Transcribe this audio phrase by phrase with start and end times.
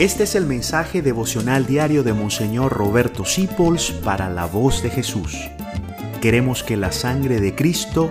[0.00, 5.36] Este es el mensaje devocional diario de Monseñor Roberto Sipols para la voz de Jesús.
[6.22, 8.10] Queremos que la sangre de Cristo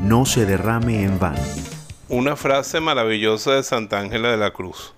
[0.00, 1.42] no se derrame en vano.
[2.08, 4.94] Una frase maravillosa de Santa Ángela de la Cruz.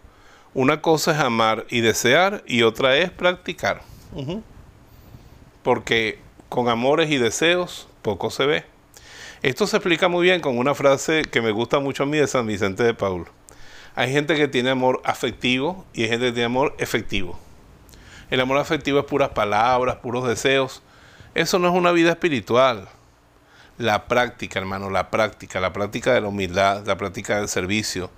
[0.55, 3.83] Una cosa es amar y desear y otra es practicar.
[5.65, 8.65] Porque con amores y deseos poco se ve.
[9.43, 12.29] Esto se explica muy bien con una frase que me gusta mucho a mí de
[12.29, 13.40] San Vicente de Paulo.
[14.01, 17.39] Hay gente que tiene amor afectivo y hay gente que tiene amor efectivo.
[18.31, 20.81] El amor afectivo es puras palabras, puros deseos.
[21.35, 22.89] Eso no es una vida espiritual.
[23.77, 28.11] La práctica, hermano, la práctica, la práctica de la humildad, la práctica del servicio,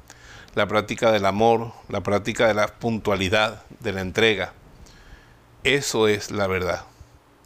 [0.55, 4.53] la práctica del amor, la práctica de la puntualidad, de la entrega.
[5.65, 6.85] Eso es la verdad.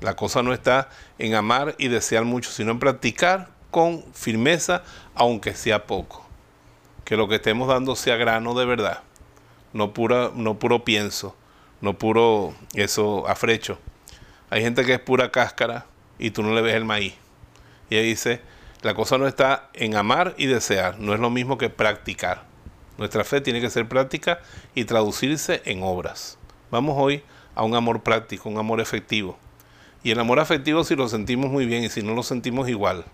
[0.01, 4.83] La cosa no está en amar y desear mucho, sino en practicar con firmeza,
[5.15, 6.26] aunque sea poco
[7.07, 9.03] que lo que estemos dando sea grano de verdad,
[9.73, 11.37] no, pura, no puro pienso,
[11.81, 13.79] no puro eso afrecho.
[14.51, 15.87] Hay gente que es pura cáscara
[16.19, 17.15] y tú no le ves el maíz.
[17.91, 18.41] Y ahí dice,
[18.83, 22.43] la cosa no está en amar y desear, no es lo mismo que practicar.
[22.99, 24.41] Nuestra fe tiene que ser práctica
[24.75, 26.39] y traducirse en obras.
[26.73, 27.23] Vamos hoy
[27.55, 29.39] a un amor práctico, un amor efectivo.
[30.03, 33.05] Y el amor afectivo si lo sentimos muy bien y si no lo sentimos igual.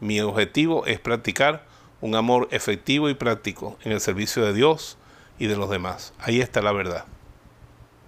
[0.00, 1.68] Mi objetivo es practicar
[2.00, 4.98] un amor efectivo y práctico en el servicio de Dios
[5.38, 6.12] y de los demás.
[6.18, 7.04] Ahí está la verdad.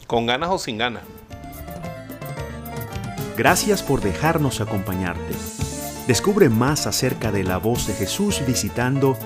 [0.06, 1.02] Con ganas o sin ganas.
[3.36, 5.34] Gracias por dejarnos acompañarte.
[6.06, 9.16] Descubre más acerca de la voz de Jesús visitando